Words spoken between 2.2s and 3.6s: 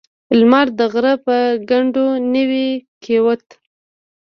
نوی کېوت.